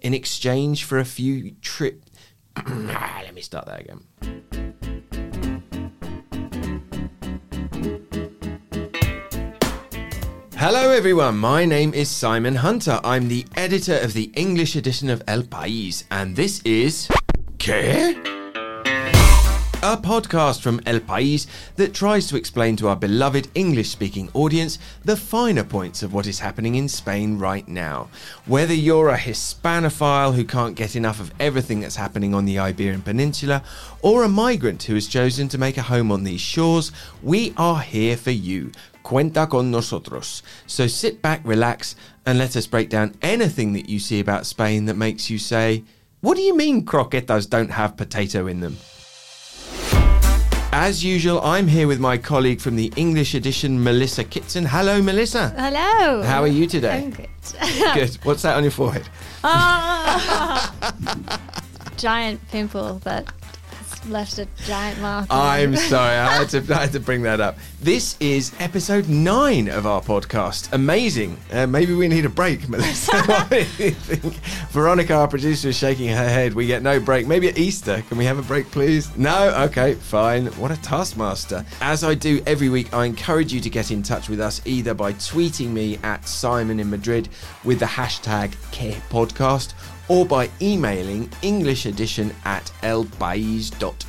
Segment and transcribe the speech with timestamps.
[0.00, 2.04] In exchange for a few trip.
[2.66, 4.04] Let me start that again.
[10.56, 11.38] Hello, everyone.
[11.38, 13.00] My name is Simon Hunter.
[13.02, 17.08] I'm the editor of the English edition of El País, and this is.
[17.58, 18.31] ¿Qué?
[19.84, 24.78] A podcast from El País that tries to explain to our beloved English speaking audience
[25.04, 28.08] the finer points of what is happening in Spain right now.
[28.46, 33.02] Whether you're a Hispanophile who can't get enough of everything that's happening on the Iberian
[33.02, 33.64] Peninsula,
[34.02, 37.80] or a migrant who has chosen to make a home on these shores, we are
[37.80, 38.70] here for you.
[39.02, 40.44] Cuenta con nosotros.
[40.64, 44.84] So sit back, relax, and let us break down anything that you see about Spain
[44.84, 45.82] that makes you say,
[46.20, 48.76] What do you mean croquetas don't have potato in them?
[50.74, 54.64] As usual, I'm here with my colleague from the English edition, Melissa Kitson.
[54.64, 55.50] Hello, Melissa.
[55.50, 56.22] Hello.
[56.22, 57.04] How are you today?
[57.04, 57.28] I'm good.
[57.94, 58.14] Good.
[58.22, 59.06] What's that on your forehead?
[59.44, 60.72] Ah.
[61.98, 63.30] giant pimple that
[64.08, 65.26] left a giant mark.
[65.30, 67.58] I'm sorry, I had to I had to bring that up.
[67.80, 70.72] This is episode nine of our podcast.
[70.72, 71.38] Amazing.
[71.52, 73.16] Uh, maybe we need a break, Melissa.
[73.24, 74.34] what do you think?
[74.70, 76.54] Veronica, our producer, is shaking her head.
[76.54, 77.26] We get no break.
[77.26, 78.02] Maybe at Easter.
[78.08, 79.14] Can we have a break, please?
[79.16, 79.50] No.
[79.64, 80.46] Okay, fine.
[80.52, 81.64] What a taskmaster.
[81.80, 84.94] As I do every week, I encourage you to get in touch with us either
[84.94, 87.28] by tweeting me at Simon in Madrid
[87.64, 88.52] with the hashtag
[89.10, 89.74] Podcast
[90.08, 94.02] or by emailing englishedition at elpais.es.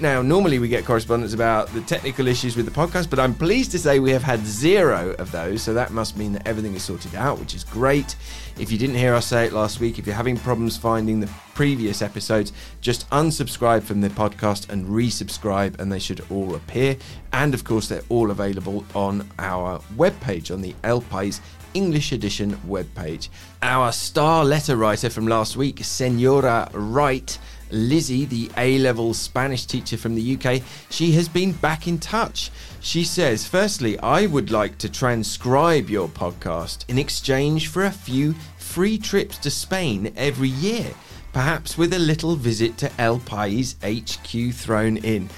[0.00, 3.70] Now, normally we get correspondence about the technical issues with the podcast, but I'm pleased
[3.72, 6.84] to say we have had zero of those, so that must mean that everything is
[6.84, 8.14] sorted out, which is great.
[8.58, 11.30] If you didn't hear us say it last week, if you're having problems finding the
[11.54, 16.96] previous episodes, just unsubscribe from the podcast and resubscribe, and they should all appear.
[17.32, 21.40] And of course, they're all available on our webpage on the El Pais
[21.76, 23.28] English edition webpage.
[23.60, 27.38] Our star letter writer from last week, Senora Wright,
[27.70, 32.50] Lizzie, the A level Spanish teacher from the UK, she has been back in touch.
[32.80, 38.34] She says, Firstly, I would like to transcribe your podcast in exchange for a few
[38.56, 40.94] free trips to Spain every year,
[41.34, 45.28] perhaps with a little visit to El Pais HQ thrown in.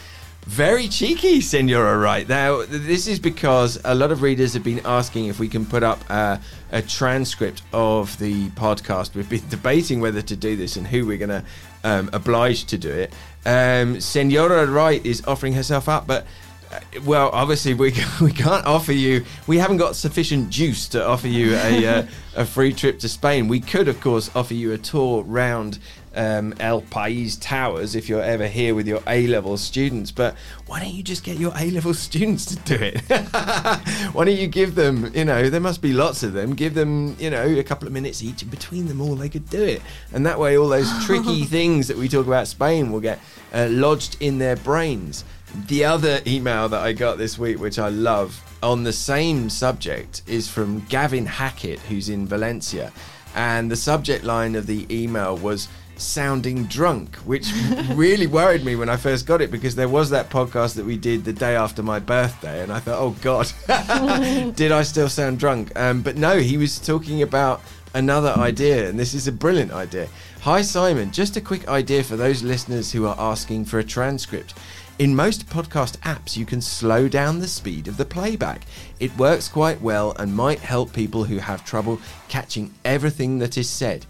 [0.48, 2.26] Very cheeky, Senora Wright.
[2.26, 5.82] Now, this is because a lot of readers have been asking if we can put
[5.82, 6.38] up uh,
[6.72, 9.14] a transcript of the podcast.
[9.14, 11.44] We've been debating whether to do this and who we're going to
[11.84, 13.12] um, oblige to do it.
[13.44, 16.26] Um, Senora Wright is offering herself up, but
[16.72, 19.26] uh, well, obviously we we can't offer you.
[19.46, 23.48] We haven't got sufficient juice to offer you a uh, a free trip to Spain.
[23.48, 25.78] We could, of course, offer you a tour round
[26.18, 30.10] um, El Pais Towers if you're ever here with your A level students.
[30.10, 30.34] But
[30.66, 33.00] why don't you just get your A level students to do it?
[34.12, 35.10] why don't you give them?
[35.14, 36.54] You know, there must be lots of them.
[36.54, 39.48] Give them, you know, a couple of minutes each, and between them all, they could
[39.48, 39.80] do it.
[40.12, 43.20] And that way, all those tricky things that we talk about Spain will get
[43.54, 45.24] uh, lodged in their brains.
[45.68, 50.22] The other email that I got this week, which I love, on the same subject,
[50.26, 52.92] is from Gavin Hackett, who's in Valencia.
[53.34, 55.68] And the subject line of the email was
[55.98, 57.52] sounding drunk, which
[57.94, 60.96] really worried me when I first got it because there was that podcast that we
[60.96, 62.62] did the day after my birthday.
[62.62, 63.52] And I thought, oh God,
[64.56, 65.78] did I still sound drunk?
[65.78, 67.60] Um, but no, he was talking about
[67.94, 70.08] another idea, and this is a brilliant idea.
[70.42, 71.10] Hi, Simon.
[71.10, 74.54] Just a quick idea for those listeners who are asking for a transcript.
[74.98, 78.62] In most podcast apps, you can slow down the speed of the playback.
[78.98, 83.68] It works quite well and might help people who have trouble catching everything that is
[83.68, 84.06] said.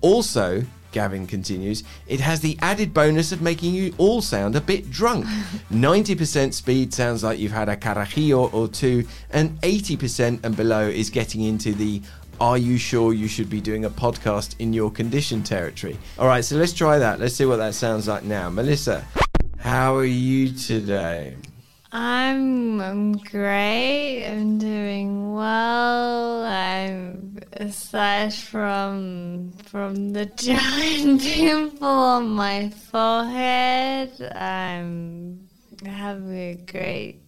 [0.00, 4.90] Also, Gavin continues, it has the added bonus of making you all sound a bit
[4.90, 5.24] drunk.
[5.72, 11.10] 90% speed sounds like you've had a carajillo or two, and 80% and below is
[11.10, 12.00] getting into the
[12.40, 15.96] are you sure you should be doing a podcast in your condition territory?
[16.18, 17.20] All right, so let's try that.
[17.20, 18.50] Let's see what that sounds like now.
[18.50, 19.04] Melissa,
[19.58, 21.36] how are you today?
[21.94, 24.24] I'm, I'm great.
[24.24, 26.42] I'm doing well.
[26.42, 34.10] I'm aside from from the giant pimple on my forehead.
[34.34, 35.48] I'm
[35.84, 37.20] having a great.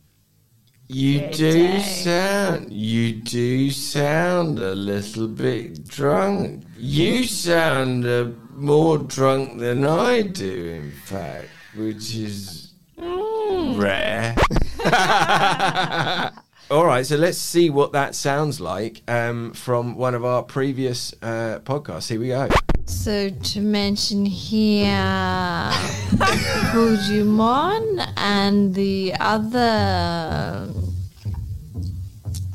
[0.88, 1.78] You Good do day.
[1.81, 6.64] sound you do sound a little bit drunk.
[6.78, 12.63] You sound uh, more drunk than I do, in fact, which is
[13.72, 14.34] rare.
[16.70, 21.14] All right, so let's see what that sounds like um, from one of our previous
[21.22, 22.08] uh, podcasts.
[22.08, 22.49] Here we go.
[22.87, 24.87] So to mention here,
[26.72, 30.69] Puigdemont and the other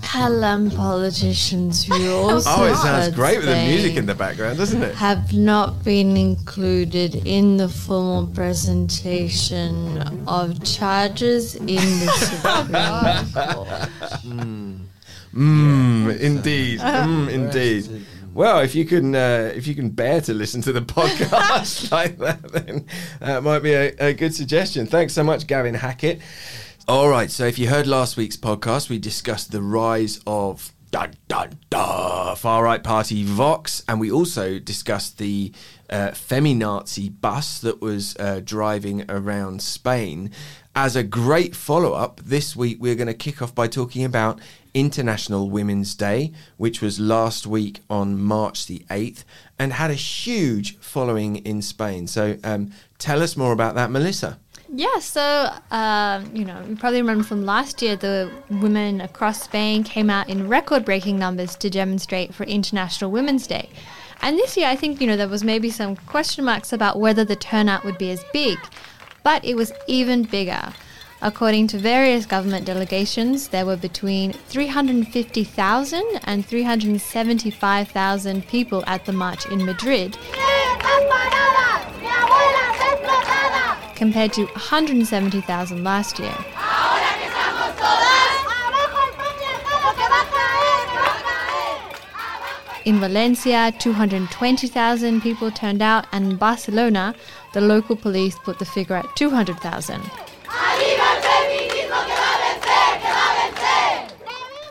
[0.10, 4.82] Catalan politicians who also Oh, it sounds great with the music in the background, doesn't
[4.82, 4.96] it?
[4.96, 14.88] have not been included in the formal presentation of charges in the Supreme Court.
[15.34, 16.80] Mm, indeed.
[16.80, 18.06] Mm, indeed.
[18.34, 22.18] Well, if you can, uh, if you can bear to listen to the podcast like
[22.18, 22.86] that, then
[23.20, 24.88] that might be a, a good suggestion.
[24.88, 26.20] Thanks so much, Gavin Hackett.
[26.90, 27.30] All right.
[27.30, 32.36] So, if you heard last week's podcast, we discussed the rise of dun, dun, dun,
[32.36, 35.52] far right party Vox, and we also discussed the
[35.92, 40.32] uh, feminazi bus that was uh, driving around Spain.
[40.76, 44.40] As a great follow up, this week we're going to kick off by talking about
[44.74, 49.26] International Women's Day, which was last week on March the 8th
[49.60, 52.08] and had a huge following in Spain.
[52.08, 54.40] So um, tell us more about that, Melissa.
[54.72, 59.84] Yeah, so um, you know, you probably remember from last year, the women across Spain
[59.84, 63.70] came out in record-breaking numbers to demonstrate for International Women's Day.
[64.22, 67.26] And this year, I think you know there was maybe some question marks about whether
[67.26, 68.60] the turnout would be as big,
[69.24, 70.74] but it was even bigger.
[71.22, 79.46] According to various government delegations, there were between 350,000 and 375,000 people at the march
[79.48, 80.18] in Madrid,
[84.00, 86.34] compared to 170,000 last year.
[92.86, 97.14] In Valencia, 220,000 people turned out, and in Barcelona,
[97.54, 100.02] the local police put the figure at 200,000.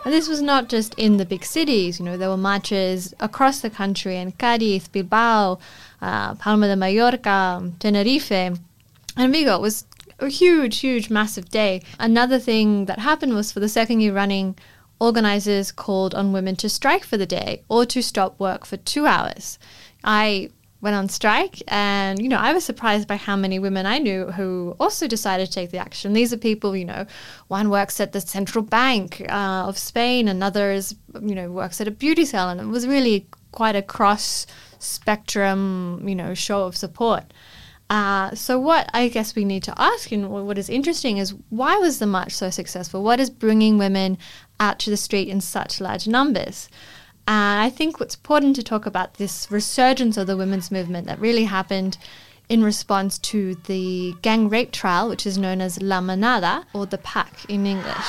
[0.04, 3.60] And this was not just in the big cities, you know, there were marches across
[3.60, 5.58] the country in Cádiz, Bilbao,
[6.00, 8.58] uh, Palma de Mallorca, Tenerife,
[9.18, 9.58] and Vigo.
[9.58, 9.84] Was
[10.18, 11.82] a huge, huge, massive day.
[11.98, 14.56] Another thing that happened was for the second year running,
[15.00, 19.06] organizers called on women to strike for the day or to stop work for two
[19.06, 19.58] hours.
[20.02, 20.50] I
[20.80, 24.26] went on strike and you know i was surprised by how many women i knew
[24.26, 27.04] who also decided to take the action these are people you know
[27.48, 31.88] one works at the central bank uh, of spain another is you know works at
[31.88, 34.46] a beauty salon it was really quite a cross
[34.78, 37.24] spectrum you know show of support
[37.90, 41.78] uh, so what I guess we need to ask, and what is interesting, is why
[41.78, 43.02] was the march so successful?
[43.02, 44.18] What is bringing women
[44.60, 46.68] out to the street in such large numbers?
[47.26, 51.18] And I think what's important to talk about this resurgence of the women's movement that
[51.18, 51.98] really happened
[52.48, 56.98] in response to the gang rape trial, which is known as La Manada, or the
[56.98, 58.08] Pack in English.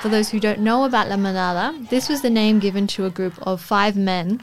[0.00, 3.10] For those who don't know about La Manada, this was the name given to a
[3.10, 4.42] group of five men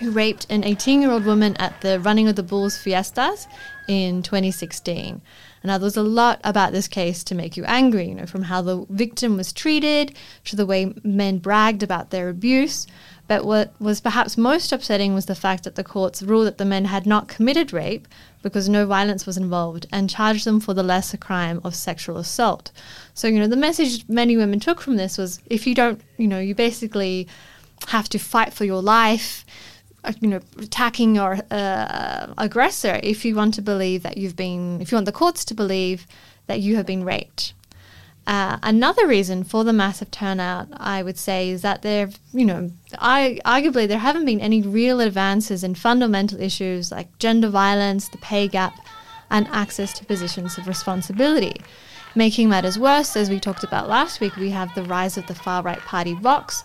[0.00, 3.46] who raped an 18 year old woman at the Running of the Bulls fiestas
[3.86, 5.20] in 2016.
[5.62, 8.44] Now, there was a lot about this case to make you angry, you know, from
[8.44, 10.16] how the victim was treated
[10.46, 12.86] to the way men bragged about their abuse.
[13.28, 16.64] But what was perhaps most upsetting was the fact that the courts ruled that the
[16.64, 18.08] men had not committed rape
[18.42, 22.72] because no violence was involved and charged them for the lesser crime of sexual assault.
[23.12, 26.26] So, you know, the message many women took from this was if you don't, you
[26.26, 27.28] know, you basically
[27.88, 29.44] have to fight for your life
[30.20, 34.90] you know, attacking your uh, aggressor if you want to believe that you've been, if
[34.90, 36.06] you want the courts to believe
[36.46, 37.52] that you have been raped.
[38.26, 42.70] Uh, another reason for the massive turnout, I would say, is that there, you know,
[42.98, 48.18] I, arguably there haven't been any real advances in fundamental issues like gender violence, the
[48.18, 48.78] pay gap,
[49.30, 51.56] and access to positions of responsibility.
[52.14, 55.34] Making matters worse, as we talked about last week, we have the rise of the
[55.34, 56.64] far right party Vox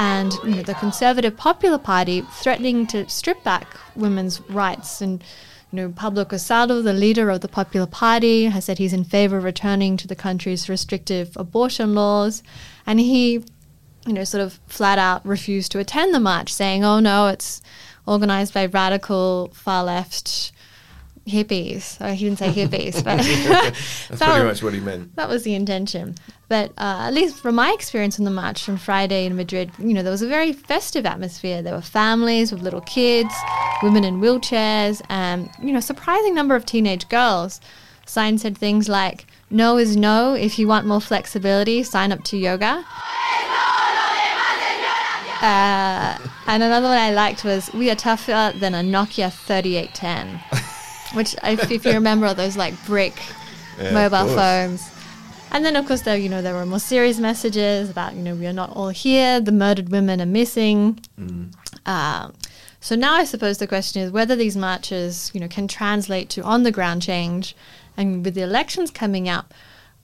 [0.00, 5.02] and you know, the Conservative Popular Party threatening to strip back women's rights.
[5.02, 5.22] And
[5.70, 9.36] you know, Pablo Casado, the leader of the Popular Party, has said he's in favor
[9.36, 12.42] of returning to the country's restrictive abortion laws,
[12.86, 13.44] and he,
[14.06, 17.60] you know, sort of flat out refused to attend the march, saying, "Oh no, it's
[18.06, 20.50] organized by radical far left."
[21.30, 21.96] Hippies.
[22.00, 25.14] Oh, he didn't say hippies, but that's that pretty was- much what he meant.
[25.16, 26.16] that was the intention.
[26.48, 29.94] But uh, at least from my experience on the march on Friday in Madrid, you
[29.94, 31.62] know, there was a very festive atmosphere.
[31.62, 33.32] There were families with little kids,
[33.82, 37.60] women in wheelchairs, and, you know, surprising number of teenage girls.
[38.06, 40.34] Signs said things like, no is no.
[40.34, 42.84] If you want more flexibility, sign up to yoga.
[45.42, 46.18] Uh,
[46.48, 50.40] and another one I liked was, we are tougher than a Nokia 3810.
[51.14, 53.14] Which, if, if you remember, are those like brick
[53.80, 54.88] Yeah, mobile phones.
[55.52, 58.34] And then, of course, there you know there were more serious messages about you know
[58.34, 59.40] we are not all here.
[59.40, 61.00] The murdered women are missing.
[61.18, 61.52] Mm.
[61.84, 62.30] Uh,
[62.80, 66.42] so now I suppose the question is whether these marches you know can translate to
[66.42, 67.56] on the ground change,
[67.96, 69.52] and with the elections coming up,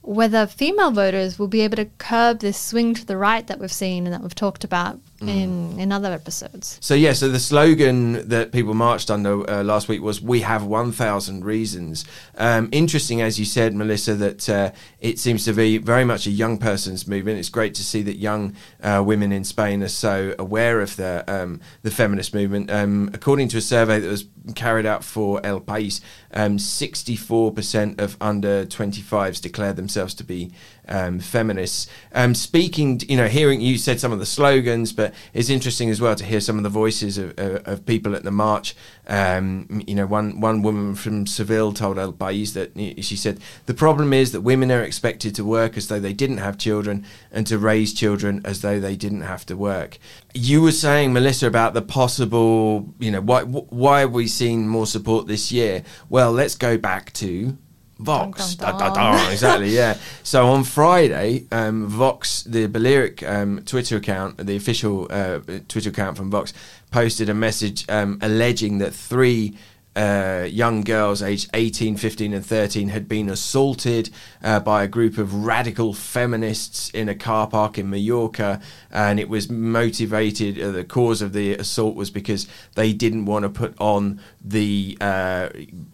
[0.01, 3.71] whether female voters will be able to curb this swing to the right that we've
[3.71, 5.29] seen and that we've talked about mm.
[5.29, 6.77] in, in other episodes.
[6.81, 10.65] So, yeah, so the slogan that people marched under uh, last week was We have
[10.65, 12.05] 1,000 reasons.
[12.37, 16.31] Um, interesting, as you said, Melissa, that uh, it seems to be very much a
[16.31, 17.39] young person's movement.
[17.39, 21.23] It's great to see that young uh, women in Spain are so aware of the,
[21.27, 22.71] um, the feminist movement.
[22.71, 26.01] Um, according to a survey that was carried out for El País,
[26.33, 30.51] um, 64% of under 25s declare themselves to be
[30.87, 31.87] um, feminists.
[32.13, 36.01] Um, speaking, you know, hearing you said some of the slogans, but it's interesting as
[36.01, 38.75] well to hear some of the voices of, of, of people at the march.
[39.07, 43.73] Um, you know, one one woman from Seville told El País that she said the
[43.73, 47.47] problem is that women are expected to work as though they didn't have children and
[47.47, 49.97] to raise children as though they didn't have to work.
[50.33, 54.85] You were saying, Melissa, about the possible, you know, why why have we seen more
[54.85, 55.83] support this year?
[56.09, 57.57] Well, let's go back to
[57.99, 58.55] Vox.
[58.55, 59.31] Dun, dun, dun.
[59.31, 59.97] exactly, yeah.
[60.23, 66.17] So on Friday, um, Vox, the Balearic um, Twitter account, the official uh, Twitter account
[66.17, 66.53] from Vox,
[66.91, 69.55] posted a message um, alleging that three
[69.97, 74.11] uh, young girls aged 18, 15, and 13 had been assaulted
[74.43, 78.61] uh, by a group of radical feminists in a car park in Mallorca.
[78.91, 83.43] And it was motivated, uh, the cause of the assault was because they didn't want
[83.43, 85.49] to put on the uh,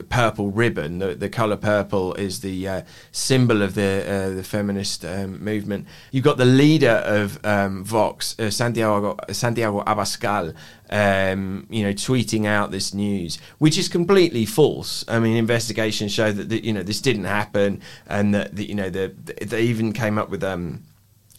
[0.09, 0.99] purple ribbon.
[0.99, 2.81] The, the color purple is the uh,
[3.11, 5.87] symbol of the, uh, the feminist um, movement.
[6.11, 10.53] You've got the leader of um, Vox, Santiago, Santiago Abascal
[10.93, 15.03] um, you know, tweeting out this news, which is completely false.
[15.07, 18.91] I mean, investigations show that the, you know this didn't happen, and that you know
[18.91, 20.83] the, they even came up with um,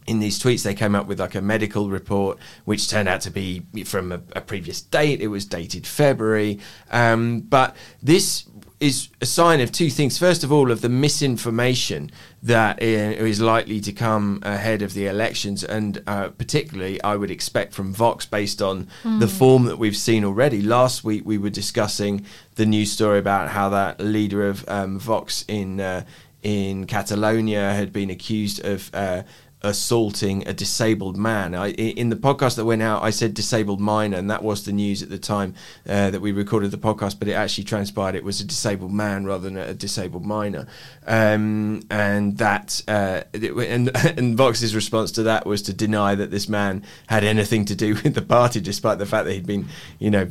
[0.07, 3.31] in these tweets they came up with like a medical report which turned out to
[3.31, 6.59] be from a, a previous date it was dated february
[6.91, 8.47] um, but this
[8.85, 10.19] is a sign of two things.
[10.19, 12.11] First of all, of the misinformation
[12.43, 17.73] that is likely to come ahead of the elections, and uh, particularly, I would expect
[17.73, 19.21] from Vox based on mm.
[19.21, 20.61] the form that we've seen already.
[20.61, 25.45] Last week, we were discussing the news story about how that leader of um, Vox
[25.49, 26.05] in uh,
[26.43, 28.91] in Catalonia had been accused of.
[28.93, 29.23] Uh,
[29.65, 31.55] assaulting a disabled man.
[31.55, 34.73] I, in the podcast that went out, I said disabled minor, and that was the
[34.73, 35.55] news at the time
[35.89, 37.19] uh, that we recorded the podcast.
[37.19, 40.67] But it actually transpired it was a disabled man rather than a disabled minor,
[41.07, 46.49] um, and that uh, and and Vox's response to that was to deny that this
[46.49, 49.67] man had anything to do with the party, despite the fact that he'd been,
[49.99, 50.29] you know,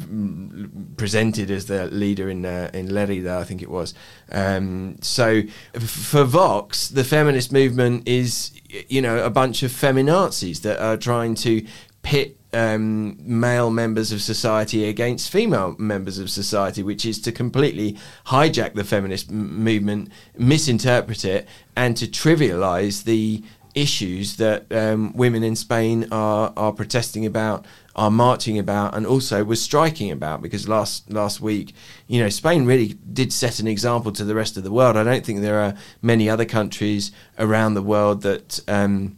[0.96, 3.96] presented as the leader in uh, in Lerida, I think it was.
[4.32, 5.42] Um, so
[5.80, 8.52] for Vox, the feminist movement is
[8.88, 11.66] you know, a bunch of feminazis that are trying to
[12.02, 17.98] pit um, male members of society against female members of society, which is to completely
[18.28, 23.44] hijack the feminist m- movement, misinterpret it, and to trivialize the
[23.76, 27.66] issues that um, women in Spain are are protesting about,
[27.96, 30.42] are marching about, and also was striking about.
[30.42, 31.74] Because last last week,
[32.08, 34.98] you know, Spain really did set an example to the rest of the world.
[34.98, 38.60] I don't think there are many other countries around the world that.
[38.68, 39.18] Um,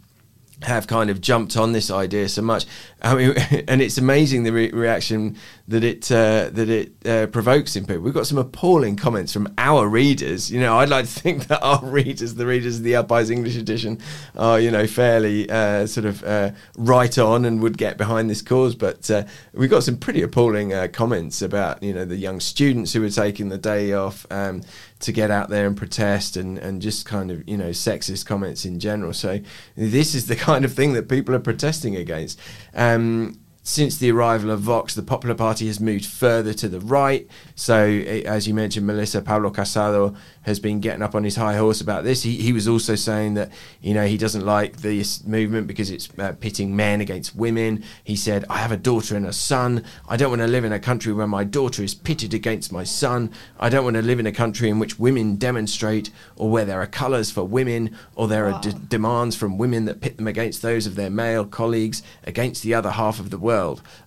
[0.61, 2.65] have kind of jumped on this idea so much.
[3.01, 3.31] I mean,
[3.67, 5.35] and it's amazing the re- reaction
[5.67, 8.03] that it uh, that it uh, provokes in people.
[8.03, 10.51] We've got some appalling comments from our readers.
[10.51, 13.55] You know, I'd like to think that our readers, the readers of the El English
[13.55, 13.99] edition,
[14.35, 18.43] are you know fairly uh, sort of uh, right on and would get behind this
[18.43, 18.75] cause.
[18.75, 22.93] But uh, we've got some pretty appalling uh, comments about you know the young students
[22.93, 24.25] who were taking the day off.
[24.29, 24.61] Um,
[24.97, 28.65] to get out there and protest and, and just kind of you know sexist comments
[28.65, 29.13] in general.
[29.13, 29.39] So
[29.75, 32.39] this is the kind of thing that people are protesting against.
[32.73, 37.27] Um, since the arrival of Vox, the Popular Party has moved further to the right.
[37.55, 41.81] So, as you mentioned, Melissa Pablo Casado has been getting up on his high horse
[41.81, 42.21] about this.
[42.21, 46.07] He, he was also saying that you know he doesn't like this movement because it's
[46.19, 47.83] uh, pitting men against women.
[48.03, 49.83] He said, "I have a daughter and a son.
[50.07, 52.83] I don't want to live in a country where my daughter is pitted against my
[52.83, 53.31] son.
[53.59, 56.81] I don't want to live in a country in which women demonstrate, or where there
[56.81, 58.57] are colours for women, or there wow.
[58.57, 62.61] are d- demands from women that pit them against those of their male colleagues, against
[62.61, 63.54] the other half of the world.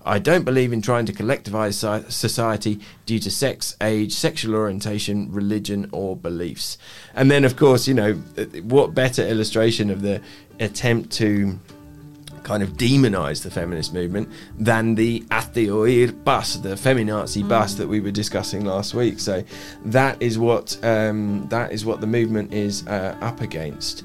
[0.04, 5.88] I don't believe in trying to collectivise society due to sex, age, sexual orientation, religion,
[5.92, 6.78] or." beliefs.
[7.14, 8.14] And then, of course, you know,
[8.64, 10.20] what better illustration of the
[10.60, 11.58] attempt to
[12.42, 14.28] kind of demonize the feminist movement
[14.58, 17.48] than the Hazte Oír bus, the feminazi mm.
[17.48, 19.18] bus that we were discussing last week.
[19.18, 19.44] So
[19.84, 24.04] that is what um, that is what the movement is uh, up against.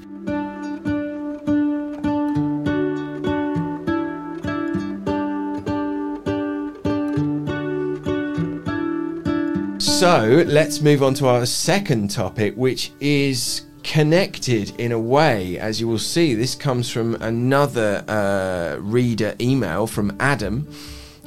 [10.04, 15.58] So let's move on to our second topic, which is connected in a way.
[15.58, 20.68] As you will see, this comes from another uh, reader email from Adam.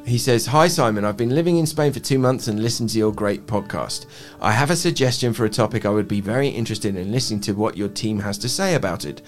[0.06, 3.00] He says, Hi Simon, I've been living in Spain for two months and listened to
[3.00, 4.06] your great podcast.
[4.40, 7.54] I have a suggestion for a topic I would be very interested in listening to
[7.54, 9.24] what your team has to say about it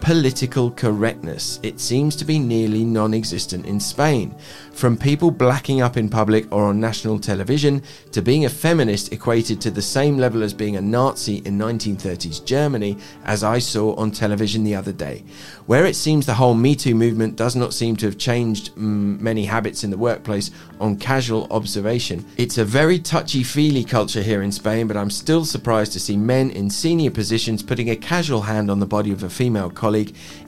[0.00, 1.60] political correctness.
[1.62, 4.34] It seems to be nearly non existent in Spain.
[4.72, 9.60] From people blacking up in public or on national television to being a feminist equated
[9.60, 14.10] to the same level as being a Nazi in 1930s Germany, as I saw on
[14.10, 15.24] television the other day.
[15.66, 19.20] Where it seems the whole Me Too movement does not seem to have changed mm,
[19.20, 20.50] many habits in the workplace
[20.80, 25.44] on casual observation, it's a very touchy feely culture here in Spain, but I'm still
[25.44, 29.22] surprised to see men in senior positions putting a casual hand on the body of
[29.22, 29.87] a female colleague,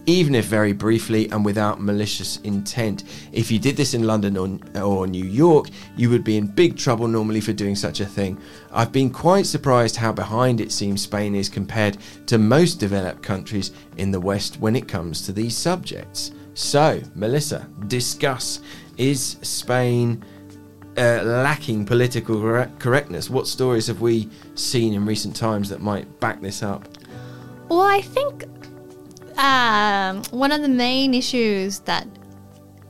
[0.06, 3.04] even if very briefly and without malicious intent.
[3.32, 6.76] If you did this in London or, or New York, you would be in big
[6.76, 8.38] trouble normally for doing such a thing.
[8.72, 13.72] I've been quite surprised how behind it seems Spain is compared to most developed countries
[13.96, 16.32] in the West when it comes to these subjects.
[16.54, 18.60] So, Melissa, discuss
[18.96, 20.22] is Spain
[20.98, 23.30] uh, lacking political correctness?
[23.30, 26.86] What stories have we seen in recent times that might back this up?
[27.68, 28.44] Well, I think
[29.40, 32.06] um, one of the main issues that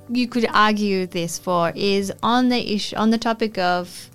[0.08, 4.10] you could argue this for is on the issue on the topic of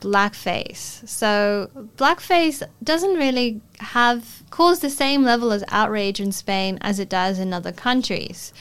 [0.00, 1.08] blackface.
[1.08, 7.08] So blackface doesn't really have cause the same level as outrage in Spain as it
[7.08, 8.52] does in other countries.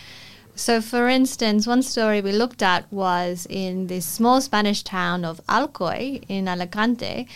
[0.56, 5.40] So, for instance, one story we looked at was in this small Spanish town of
[5.48, 7.28] Alcoy in Alicante,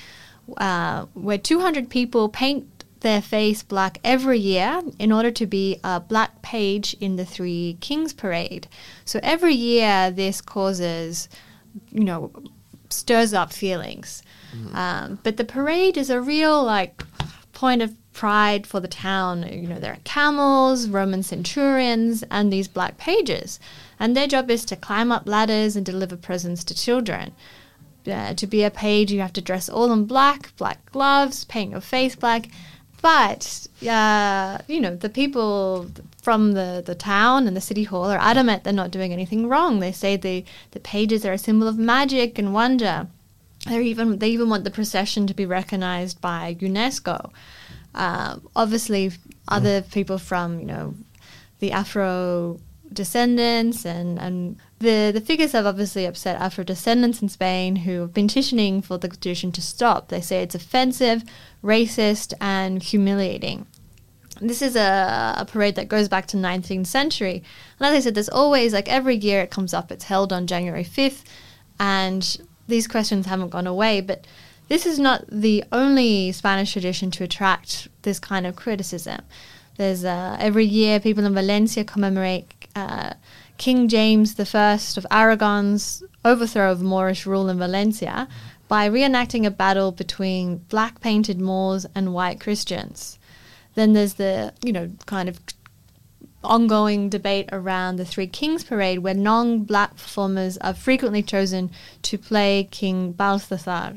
[0.57, 5.99] uh, where 200 people paint their face black every year in order to be a
[5.99, 8.67] black page in the Three Kings Parade.
[9.05, 11.29] So every year, this causes,
[11.91, 12.31] you know,
[12.89, 14.23] stirs up feelings.
[14.55, 14.75] Mm.
[14.75, 17.03] Um, but the parade is a real like
[17.53, 19.43] point of pride for the town.
[19.43, 23.59] You know, there are camels, Roman centurions, and these black pages,
[23.99, 27.33] and their job is to climb up ladders and deliver presents to children.
[28.05, 31.71] Uh, to be a page, you have to dress all in black, black gloves, paint
[31.71, 32.47] your face black,
[33.01, 35.89] but, uh, you know, the people
[36.21, 39.79] from the, the town and the city hall are adamant they're not doing anything wrong.
[39.79, 43.07] They say the, the pages are a symbol of magic and wonder.
[43.67, 47.31] They even they even want the procession to be recognized by UNESCO.
[47.93, 49.11] Uh, obviously,
[49.47, 50.95] other people from you know
[51.59, 52.59] the Afro
[52.93, 58.13] descendants and, and the, the figures have obviously upset Afro descendants in Spain who have
[58.13, 60.09] been petitioning for the tradition to stop.
[60.09, 61.23] They say it's offensive,
[61.63, 63.67] racist, and humiliating.
[64.39, 67.43] This is a, a parade that goes back to 19th century.
[67.79, 70.47] And as I said, there's always, like every year it comes up, it's held on
[70.47, 71.23] January 5th,
[71.79, 74.01] and these questions haven't gone away.
[74.01, 74.25] But
[74.67, 79.21] this is not the only Spanish tradition to attract this kind of criticism.
[79.77, 83.13] There's uh, every year people in Valencia commemorate uh,
[83.57, 88.27] King James I of Aragon's overthrow of Moorish rule in Valencia
[88.71, 93.19] by reenacting a battle between black painted Moors and white Christians.
[93.75, 95.41] Then there's the, you know, kind of
[96.41, 101.69] ongoing debate around the Three Kings Parade, where non black performers are frequently chosen
[102.03, 103.95] to play King Balthazar.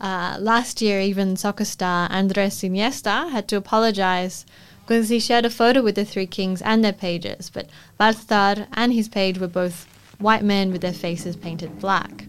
[0.00, 4.44] Uh, last year, even soccer star Andres Iniesta had to apologize
[4.80, 8.92] because he shared a photo with the three kings and their pages, but Balthazar and
[8.92, 9.86] his page were both
[10.18, 12.24] white men with their faces painted black.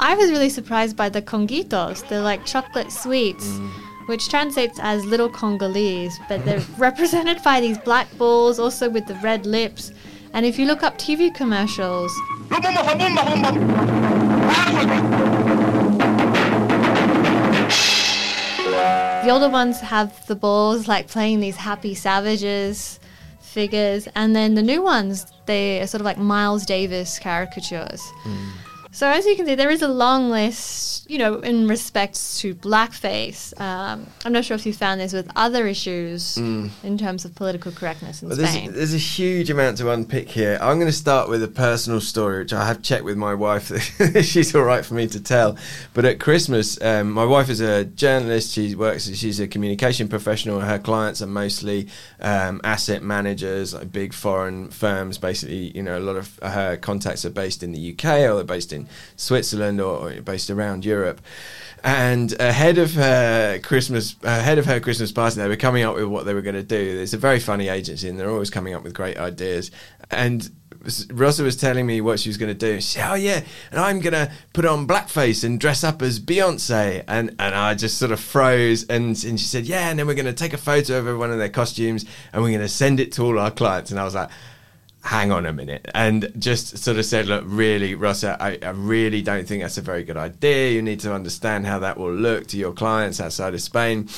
[0.00, 3.70] I was really surprised by the conguitos, the like chocolate sweets, mm.
[4.06, 9.14] which translates as little Congolese, but they're represented by these black balls, also with the
[9.16, 9.92] red lips.
[10.32, 12.12] And if you look up TV commercials,
[19.24, 23.00] The older ones have the balls like playing these happy savages
[23.40, 28.00] figures, and then the new ones they are sort of like Miles Davis caricatures.
[28.24, 28.67] Mm.
[28.90, 32.54] So as you can see, there is a long list, you know, in respects to
[32.54, 33.58] blackface.
[33.60, 36.70] Um, I'm not sure if you found this with other issues mm.
[36.82, 38.66] in terms of political correctness in well, Spain.
[38.66, 40.58] There's, there's, a huge amount to unpick here.
[40.60, 43.70] I'm going to start with a personal story, which I have checked with my wife.
[44.24, 45.56] she's all right for me to tell.
[45.92, 48.52] But at Christmas, um, my wife is a journalist.
[48.52, 49.08] She works.
[49.14, 50.60] She's a communication professional.
[50.60, 51.88] Her clients are mostly
[52.20, 55.18] um, asset managers, like big foreign firms.
[55.18, 58.44] Basically, you know, a lot of her contacts are based in the UK or they're
[58.44, 58.77] based in
[59.16, 61.20] Switzerland or, or based around Europe.
[61.84, 66.06] And ahead of her Christmas, ahead of her Christmas party, they were coming up with
[66.06, 66.76] what they were going to do.
[67.00, 69.70] It's a very funny agency, and they're always coming up with great ideas.
[70.10, 70.50] And
[71.12, 72.80] Rosa was telling me what she was going to do.
[72.80, 76.20] She said, "Oh yeah, and I'm going to put on blackface and dress up as
[76.20, 78.84] Beyonce." And and I just sort of froze.
[78.84, 81.30] And and she said, "Yeah," and then we're going to take a photo of everyone
[81.30, 83.90] in their costumes and we're going to send it to all our clients.
[83.90, 84.30] And I was like.
[85.02, 89.22] Hang on a minute, and just sort of said, "Look, really, Rosa, I, I really
[89.22, 90.72] don't think that's a very good idea.
[90.72, 94.08] You need to understand how that will look to your clients outside of Spain."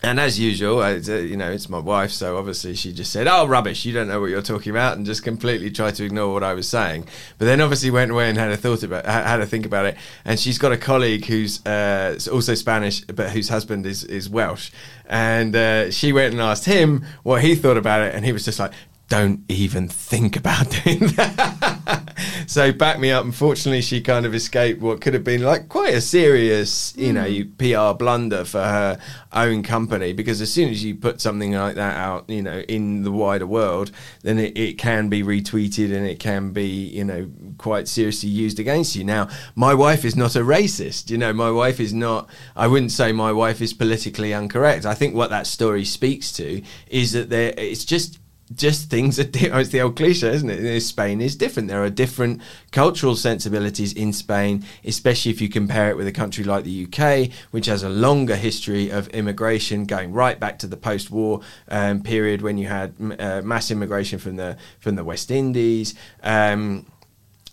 [0.00, 3.46] And as usual, uh, you know, it's my wife, so obviously she just said, "Oh,
[3.48, 3.84] rubbish!
[3.84, 6.54] You don't know what you're talking about," and just completely tried to ignore what I
[6.54, 7.08] was saying.
[7.36, 9.96] But then obviously went away and had a thought about, had a think about it.
[10.24, 14.70] And she's got a colleague who's uh, also Spanish, but whose husband is is Welsh.
[15.06, 18.44] And uh, she went and asked him what he thought about it, and he was
[18.44, 18.72] just like,
[19.08, 22.14] don't even think about doing that.
[22.46, 23.24] so back me up.
[23.24, 27.24] Unfortunately, she kind of escaped what could have been like quite a serious, you know,
[27.24, 27.56] mm.
[27.58, 28.98] PR blunder for her
[29.32, 30.12] own company.
[30.12, 33.46] Because as soon as you put something like that out, you know, in the wider
[33.46, 33.90] world,
[34.22, 38.60] then it, it can be retweeted and it can be, you know, quite seriously used
[38.60, 39.04] against you.
[39.04, 41.08] Now, my wife is not a racist.
[41.08, 42.28] You know, my wife is not.
[42.54, 44.84] I wouldn't say my wife is politically incorrect.
[44.84, 47.54] I think what that story speaks to is that there.
[47.56, 48.18] It's just
[48.54, 49.60] just things are different.
[49.60, 50.80] It's the old cliche, isn't it?
[50.80, 51.68] Spain is different.
[51.68, 52.40] There are different
[52.72, 57.30] cultural sensibilities in Spain, especially if you compare it with a country like the UK,
[57.50, 62.42] which has a longer history of immigration going right back to the post-war um, period
[62.42, 65.94] when you had uh, mass immigration from the from the West Indies.
[66.22, 66.86] Um,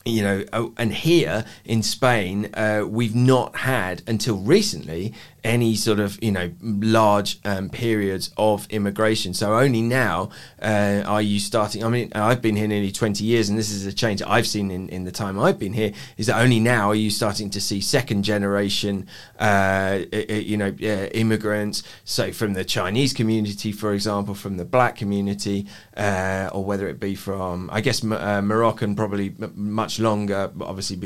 [0.06, 6.00] you know, oh, and here in Spain, uh, we've not had until recently any sort
[6.00, 9.34] of you know large um, periods of immigration.
[9.34, 10.32] So only now
[10.62, 11.84] uh, are you starting.
[11.84, 14.72] I mean, I've been here nearly twenty years, and this is a change I've seen
[14.72, 15.94] in, in the time I've been here.
[16.18, 19.08] Is that only now are you starting to see second generation,
[19.40, 20.72] uh, you know,
[21.14, 21.84] immigrants.
[22.04, 27.00] So from the Chinese community, for example, from the black community, uh, or whether it
[27.00, 30.98] be from, I guess, uh, Moroccan, probably much longer, obviously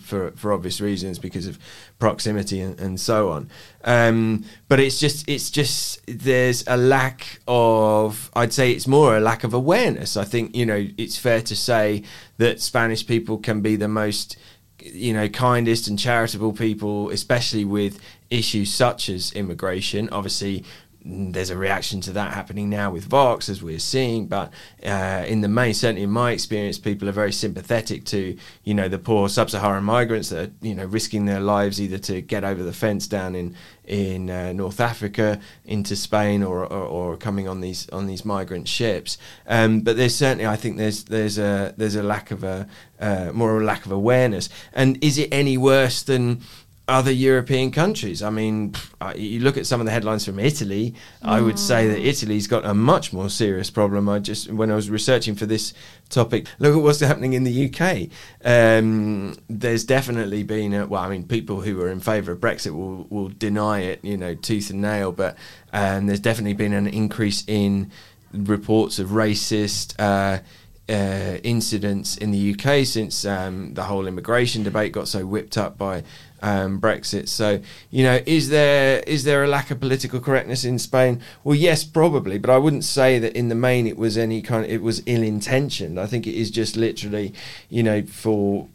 [0.00, 1.58] for for obvious reasons because of
[1.98, 3.48] proximity and, and so on.
[3.84, 9.20] Um, but it's just it's just there's a lack of I'd say it's more a
[9.20, 10.16] lack of awareness.
[10.16, 12.02] I think you know it's fair to say
[12.38, 14.38] that Spanish people can be the most
[14.80, 20.08] you know kindest and charitable people, especially with issues such as immigration.
[20.10, 20.64] Obviously,
[21.04, 24.26] there's a reaction to that happening now with Vox, as we're seeing.
[24.26, 24.52] But
[24.84, 28.88] uh, in the main, certainly in my experience, people are very sympathetic to, you know,
[28.88, 32.62] the poor sub-Saharan migrants that are, you know, risking their lives either to get over
[32.62, 33.54] the fence down in
[33.86, 38.66] in uh, North Africa into Spain or, or, or, coming on these on these migrant
[38.66, 39.18] ships.
[39.46, 42.66] Um, but there's certainly, I think, there's there's a there's a lack of a
[42.98, 44.48] uh, more a lack of awareness.
[44.72, 46.40] And is it any worse than
[46.86, 48.22] other European countries.
[48.22, 48.74] I mean,
[49.16, 50.94] you look at some of the headlines from Italy.
[51.22, 51.28] Mm.
[51.28, 52.04] I would say that mm.
[52.04, 54.08] Italy's got a much more serious problem.
[54.08, 55.72] I just, when I was researching for this
[56.10, 58.10] topic, look at what's happening in the UK.
[58.44, 62.72] Um, there's definitely been, a, well, I mean, people who are in favour of Brexit
[62.72, 65.10] will, will deny it, you know, tooth and nail.
[65.10, 65.36] But
[65.72, 67.90] um, there's definitely been an increase in
[68.32, 69.94] reports of racist.
[69.98, 70.40] Uh,
[70.86, 75.78] uh, incidents in the UK since um, the whole immigration debate got so whipped up
[75.78, 76.02] by
[76.44, 77.26] um, Brexit.
[77.28, 81.22] So, you know, is there is there a lack of political correctness in Spain?
[81.42, 84.64] Well, yes, probably, but I wouldn't say that in the main it was any kind
[84.64, 85.98] of it was ill intentioned.
[85.98, 87.32] I think it is just literally,
[87.70, 88.68] you know, for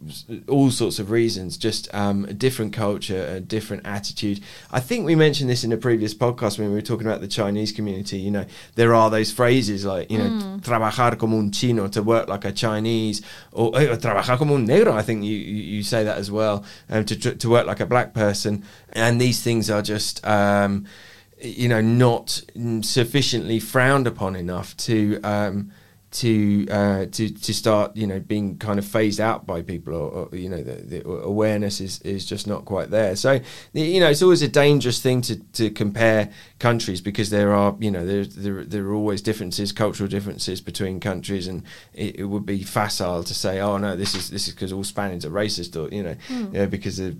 [0.47, 4.41] all sorts of reasons, just um, a different culture, a different attitude.
[4.71, 7.27] I think we mentioned this in a previous podcast when we were talking about the
[7.27, 8.17] Chinese community.
[8.17, 10.61] You know, there are those phrases like, you know, mm.
[10.61, 14.93] trabajar como un chino, to work like a Chinese, or, or trabajar como un negro.
[14.93, 17.85] I think you you say that as well, um, to to work work like a
[17.85, 20.25] black person, and these things are just.
[20.25, 20.85] Um,
[21.41, 22.41] you know, not
[22.81, 25.71] sufficiently frowned upon enough to um,
[26.11, 30.09] to uh, to to start you know being kind of phased out by people or,
[30.09, 33.39] or you know the, the, awareness is, is just not quite there so
[33.73, 37.91] you know it's always a dangerous thing to, to compare countries because there are you
[37.91, 41.61] know there, there, there are always differences cultural differences between countries and
[41.93, 44.83] it, it, would be facile to say oh no this is this is because all
[44.83, 46.53] Spaniards are racist or you know, mm.
[46.53, 47.15] you know because of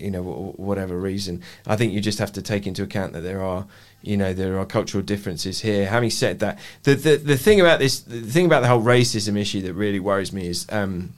[0.00, 0.22] you know
[0.56, 3.66] whatever reason I think you just have to take into account that there are
[4.02, 5.86] you know there are cultural differences here.
[5.86, 9.36] Having said that, the the, the thing about this, the thing about the whole racism
[9.36, 11.14] issue that really worries me is um,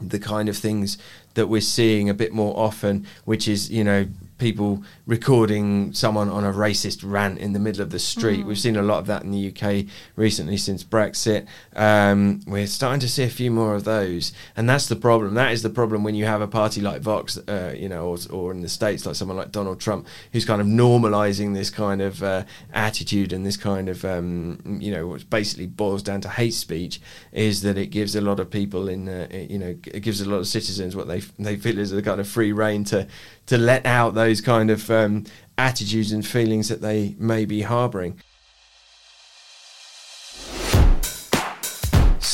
[0.00, 0.98] the kind of things
[1.36, 4.06] that we're seeing a bit more often, which is, you know,
[4.38, 8.40] people recording someone on a racist rant in the middle of the street.
[8.40, 8.46] Mm.
[8.46, 11.46] We've seen a lot of that in the UK recently since Brexit.
[11.74, 15.34] Um, we're starting to see a few more of those, and that's the problem.
[15.34, 18.18] That is the problem when you have a party like Vox, uh, you know, or,
[18.30, 22.02] or in the states like someone like Donald Trump, who's kind of normalising this kind
[22.02, 26.28] of uh, attitude and this kind of, um, you know, which basically boils down to
[26.28, 27.00] hate speech.
[27.32, 30.28] Is that it gives a lot of people in, uh, you know, it gives a
[30.28, 33.06] lot of citizens what they they feel is a kind of free reign to
[33.46, 35.24] to let out those kind of um,
[35.58, 38.20] attitudes and feelings that they may be harbouring.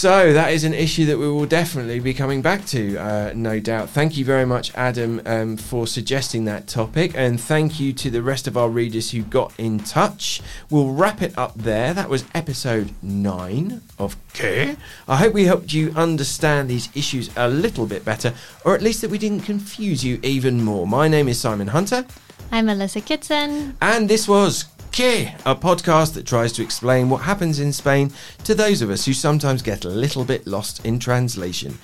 [0.03, 3.61] So that is an issue that we will definitely be coming back to, uh, no
[3.61, 3.89] doubt.
[3.89, 8.21] Thank you very much, Adam, um, for suggesting that topic, and thank you to the
[8.21, 10.43] rest of our readers who got in touch.
[10.71, 11.95] We'll wrap it up there.
[11.95, 14.75] That was episode nine of Que.
[15.07, 18.35] I hope we helped you understand these issues a little bit better,
[18.65, 20.85] or at least that we didn't confuse you even more.
[20.85, 22.07] My name is Simon Hunter.
[22.51, 23.77] I'm Melissa Kitson.
[23.81, 28.13] And this was Que, a podcast that tries to explain what happens in Spain
[28.45, 31.79] to those of us who sometimes get a little bit lost in translation.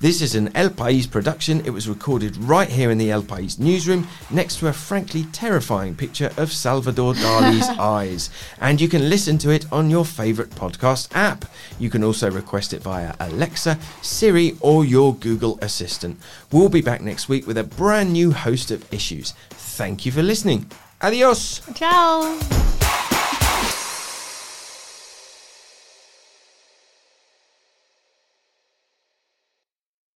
[0.00, 1.60] This is an El País production.
[1.66, 5.94] It was recorded right here in the El País newsroom next to a frankly terrifying
[5.94, 8.30] picture of Salvador Dali's eyes.
[8.62, 11.44] And you can listen to it on your favourite podcast app.
[11.78, 16.18] You can also request it via Alexa, Siri, or your Google Assistant.
[16.50, 19.32] We'll be back next week with a brand new host of issues.
[19.50, 20.70] Thank you for listening.
[21.04, 21.60] Adiós.
[21.74, 22.22] Chao.